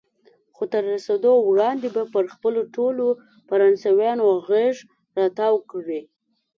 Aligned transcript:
خو 0.55 0.63
تر 0.71 0.83
رسېدو 0.93 1.31
وړاندې 1.49 1.87
به 1.95 2.03
پر 2.13 2.23
هغوی 2.33 2.63
ټولو 2.75 3.05
فرانسویان 3.47 4.19
غېږ 4.47 4.75
را 5.17 5.25
تاو 5.37 5.55
کړي. 5.71 6.01